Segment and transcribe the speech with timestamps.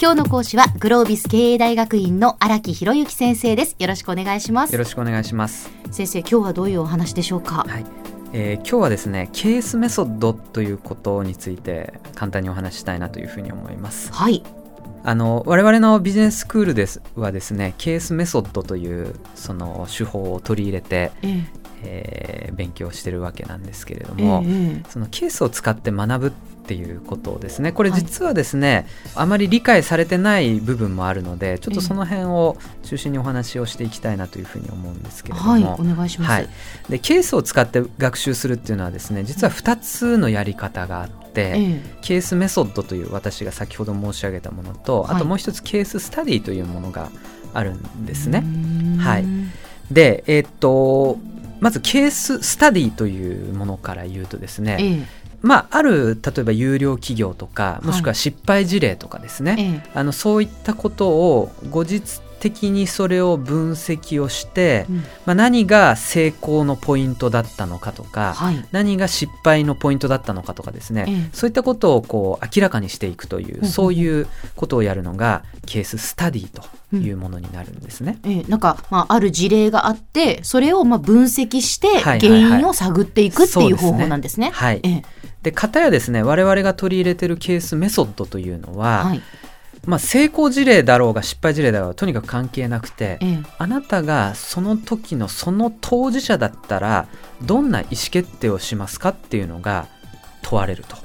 [0.00, 3.76] 今日の講師はグロービス経営大学院の荒木博之先生です。
[3.78, 4.72] よろしくお願いします。
[4.72, 5.70] よろしくお願いします。
[5.92, 7.64] 先生今日はどういうお話でしょうか？
[7.68, 7.86] はい。
[8.32, 14.12] えー、今日はですねケースメソッドということについて簡単にお話したいなというふうに思います。
[14.12, 14.42] はい。
[15.04, 21.44] あの我々のビジネススクールですはですねケースメソッドというその手法を取り入れて、え
[21.84, 22.48] え。
[22.50, 26.32] ー、勉強してるわけなんですけれども、えそのケースを使って学ぶっ
[26.66, 27.72] ていうことですね。
[27.72, 36.48] これ実はですね、はい、あまり理解されてない部分もあるのでちょっとその辺を中心にお話をしていきたいなというふうに思うんですけれども、はい、お願いします、はい、
[36.88, 47.10] でケースを使って学習するっていうのはですね実は2つのやり方があって、ケースメソッドという私が先ほど申し上げたものと、あともう一つケーススタディというものが
[47.52, 48.44] あるんですね。
[48.98, 49.24] はい、
[49.90, 51.18] で、えー、っと
[51.60, 55.06] まずケーススタディというものから言うとですね、え
[55.44, 76.62] まあ、ある例えば有料企業とかもしくは失敗事例とかですね、はい、あのそういったことを後日的にそれを分析をして、うん、まあ、何が成功のポイントだったのかとか、はい、何が失敗のポイントだったのかとかですね、そういったことをこう明らかにしていくという、うん、そういうことをやるのがケーススタディと
[76.96, 78.18] いうものになるんですね。
[78.22, 84.50] うん、えー、なんか、まあ、ある事例があってそれをまあ分析して原因を探っていくっていう方法なんですね。
[84.52, 85.04] はい、はいはい、
[85.44, 89.22] で方やですね我々が取り入れてるケースメソッドというのは、はい、
[89.86, 97.08] まあ、成功事例だろうが失敗事例だろうがとにかく関係なくて、ええ、あなたがその時のその当事者だったら
[97.42, 99.86] どんな意思決定をしますかっていうのが
[100.42, 100.96] 問われると。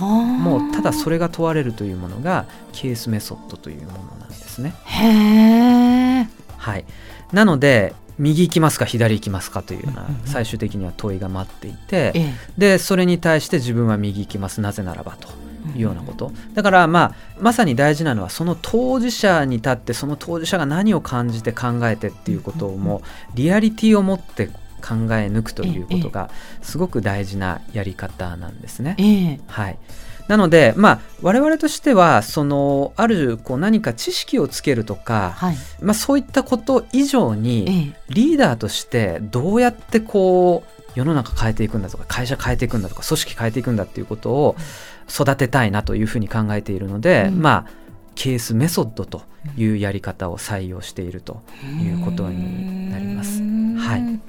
[0.00, 4.74] もうただそれが問われるというものがケースメソッドというものなんですね。
[4.84, 6.84] へはい、
[7.32, 12.12] なので右行きますか左行きますかというような最終的には問いが待っていて、
[12.58, 15.28] でそれに対して自分は右行きますなぜならばと
[15.74, 16.30] いうようなこと。
[16.54, 23.02] だからまあまさに大事なのはその当事者に立ってその当事者が何を感じて考えてっていうことをも
[23.34, 24.52] うリアリティを持って考
[25.12, 26.30] え抜くということが
[26.60, 29.40] すごく大事なやり方なんですね。
[29.46, 29.78] はい
[30.28, 44.56] なので、まあ、我々としてはそのあるこう何か知識をつけるとか、はい、まあ、そういったこと以上に、リーダーとしてどうやってこう世の中変えていくんだとか会社変えていくんだとか組織変えていくんだっていうことを
[45.08, 47.70] 育てたいなというふうに考えているので、うん、まあ
[48.14, 49.22] ケースメソッドと
[49.56, 51.42] いうやり方を採用していると
[51.80, 53.40] いうことになります。
[53.40, 54.20] はい、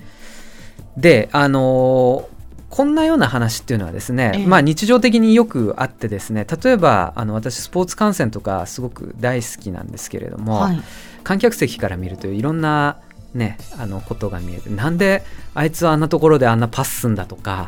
[0.97, 2.30] であのー
[2.71, 10.81] こんなような話っていうのはですね、ええ、まあ日常的によくあってですね例えばあの私スポーツ観戦とかすごく大好きなんですけれども、はい、
[11.23, 12.97] 観客席から見るといろんな
[13.33, 15.23] ねあのことが見えてなんで
[15.53, 17.67] あいつはあんなところであんなパスすんだとか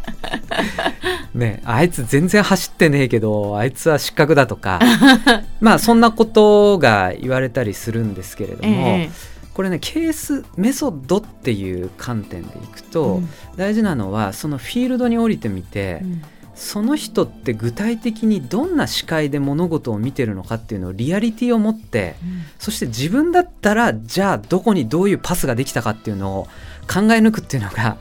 [1.34, 4.78] ねあいつ全然走ってねえけどあいつは失格だとか
[5.60, 16.22] まあそんなことが言われたりするんですけれども、えーこれねケースメソッドっていう観点でいくと、うん、大事なのはそのフィールドに降りてみて、うん、
[16.56, 26.48] その人って具体的にどんな視界で物事を見てるのかっていうのをリアリティを持って、うん、そして自分だったらじゃあどこにどういうパスができたかっていうのを
[26.88, 27.98] 考え抜くっていうのが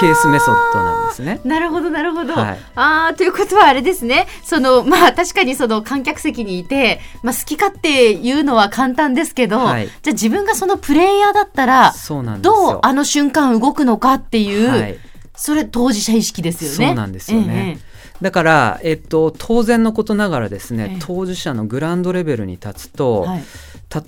[0.00, 1.40] ケースメソッドなんですね。
[1.44, 2.34] なるほどなるほど。
[2.34, 4.26] はい、あということはあれですね。
[4.44, 11.94] そのまあ確かにその観客席にいて、まあ、好き勝手言うのは簡単ですけど、はい、じゃあ自分がそのプレイヤーだったら
[12.40, 14.98] どうあの瞬間動くのかっていう、はい、
[15.38, 16.86] それ当事者意識ですよね。
[16.88, 17.78] そうなんですよね。
[17.78, 23.42] ええだから、えっと、当然のことながらですね、当事者のグランドレベルに立つと、はい、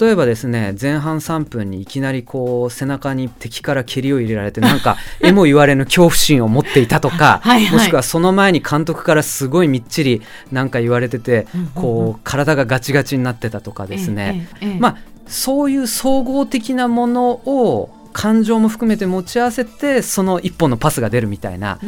[0.01, 14.49] 例えばですね前半3分にいきなりこう背中に敵から蹴りを入れられてなんか えも言われぬ恐怖心を持っていたとか はい、もしくはその前に監督からすごいみっちりなんか言われてて、こう体がガチガチになってたとかですね、
[14.81, 21.79] まあそういう総合的なものを感情も含めて持ち合わせてその一本のパスが出るみたいな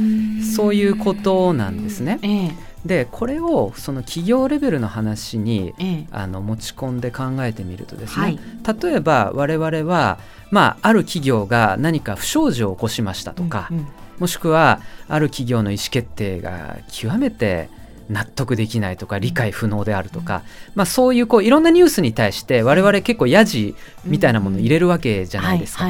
[0.56, 2.19] そういうことなんですね。
[2.22, 2.53] ええ、
[2.84, 8.39] でこれをその企業レベルの話に、え、あの持ち込んで考えてみるとですね、はい、
[8.83, 10.19] 例えば我々は、
[10.51, 13.86] まあ、ある企業が何か不祥事を起こしましたとか、うんうん、
[14.19, 17.69] もしくはある企業の意思決定が極めて
[18.09, 20.43] 納得できないとか理解不能であるとか、
[20.75, 25.87] まあ、そういうこういろんなニュースに対して我々結構やじみたいなものを入れるわけじゃないですか。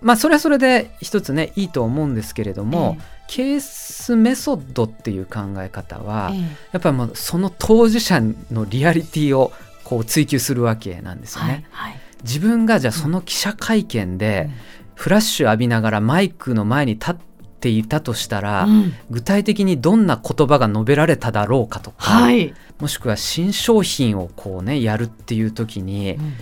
[0.00, 8.20] まあ、それはそれで一つねいいと思うんですけれども、えー、ケースメソッドっていう考え方は、えー、やっぱりもうその当事者
[8.52, 9.50] のリアリティを
[9.82, 11.64] こう追求するわけなんですよね。
[11.70, 14.50] はいはい、自分がじゃあその記者会見で
[14.94, 17.16] フラッシュ浴びながらマイクの前に立っ
[17.64, 26.34] てていたとしたら、うん、具体的にどんな言葉が述べられただろうかとか、はい、もしくは新商品をこうねやるっていう時に、うん、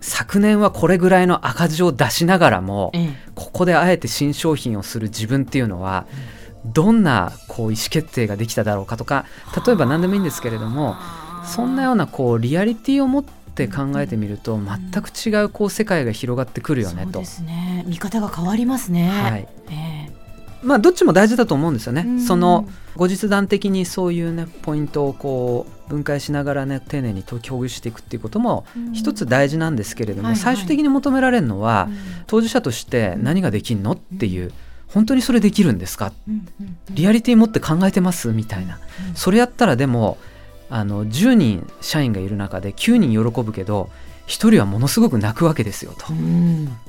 [0.00, 2.90] 昨年はこれぐらいの赤字を出しながらも、
[3.34, 6.06] ここであえて新商品をする自分っていうのは、
[6.64, 9.26] どんなこう意思決定ができただろうかとか
[9.66, 10.94] 例えば何でもいいんですけれども
[11.44, 17.12] そんなようなこうリアリティを持って考えてみると全く違うこう世界が広がってくるよねと。
[17.14, 17.84] そうですね。
[17.88, 19.10] 見方が変わりますね。
[19.10, 19.48] はい。
[19.70, 19.91] えー
[20.62, 22.20] まあ、どっちも大事だと思うんですよね。
[22.20, 31.88] その後日談的にそういうねポイントをこう分解しながらね丁寧に共有していくっていうことも一つ大事なんですけれども、最終的に求められるのは、
[32.26, 34.52] 当事者として何ができるのっていう。
[34.88, 36.12] 本当にそれできるんですか、
[36.90, 38.28] リアリティ持って考えてます？
[38.28, 38.78] みたいな、
[39.14, 40.18] それやったらでも
[40.72, 43.90] あの10人社員がいる中で9人喜ぶけど
[44.26, 46.06] 1人はものすごく泣くわけですよと、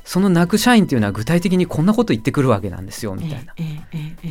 [0.06, 3.54] その泣く社員っていうのは具体的にこんなこと言ってくるわけなんですよみたいな、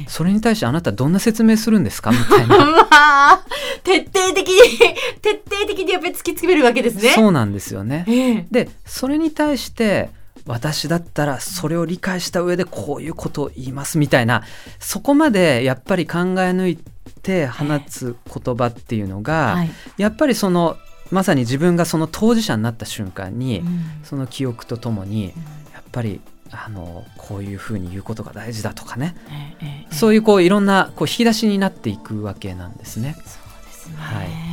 [0.08, 3.44] それに対してあなたどんな説明するんですかみたいな。
[3.84, 4.78] 徹底的に
[5.20, 7.10] 徹底的にやっぱり突き詰めるわけですね。
[7.10, 10.10] そうなんですよね、えー、でそれに対して
[10.46, 14.42] 私だったらそれを理解した上でこういうことを言いますみたいな
[14.78, 16.78] そこまでやっぱり考え抜い
[17.22, 20.76] て放つ言葉っていうのが、はい、やっぱりその
[21.10, 25.26] まさに自分がその当事者になった瞬間に、うん、その記憶とともに、
[25.74, 29.14] やっぱりあのこういうふうに言うことが大事だとかね、
[29.60, 33.14] ええ、そういうこういろんなこう引き出しになっていくわけなんですね。
[33.14, 34.51] そうですね、はい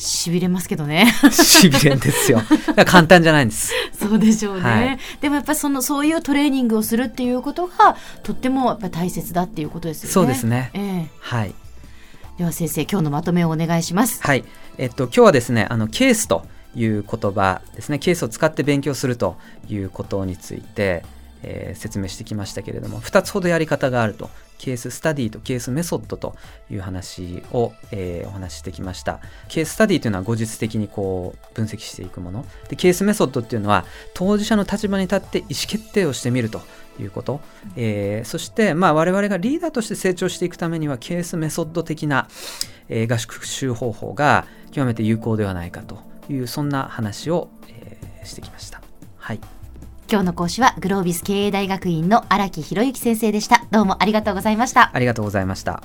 [0.00, 1.12] しびれますけどね。
[1.30, 2.40] しびれんですよ。
[2.86, 3.72] 簡単じゃないんです。
[3.92, 4.62] そうでしょうね。
[4.62, 10.12] はい、でもやっぱりそのそういうトレーニングをするっていうことがとってもやっぱり大切だっていうことですよね。
[10.12, 10.70] そうですね。
[10.72, 11.54] えー、はい。
[12.38, 14.22] では先生今日のまとめをお願いします。
[14.22, 14.44] はい。
[14.78, 19.36] えっと今日はですねあのケースという言葉ですねケースを使って勉強すると
[19.68, 21.04] いうことについて。
[21.42, 24.30] えー、説明してきましたけれども2つほどやり方があると。
[24.60, 26.36] ケーススタディとケースメソッドと
[26.70, 29.20] いう話を、えー、お話ししてきました。
[29.48, 32.44] ケーススタディというのは事後的にこう分析していくもの。
[32.68, 36.60] でケースメソッドっていうのは当事者の立場に立って意思決定をしてみると
[37.00, 37.40] いうこと、
[37.74, 42.28] えー、そして、まあ、我々がリーダーとして成長していくためにはケースメソッド的な、
[42.90, 45.98] えー、学習方法が極めて有効ではないかと
[46.28, 48.82] いうそんな話を、えー、してきました。
[49.16, 49.59] はい。
[50.10, 53.64] 今日の講師はグロービス経営大学院の荒木博之先生でした。
[53.70, 54.90] どうもありがとうございました。
[54.92, 55.84] ありがとうございました。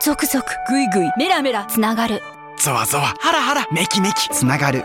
[0.00, 2.22] 続々ぐいぐいメラメラつながる。
[2.56, 4.84] ゾワゾワハラハラメキメキつながる